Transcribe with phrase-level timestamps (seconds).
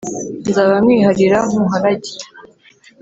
[0.49, 2.13] nzaba nkwiharira nguharage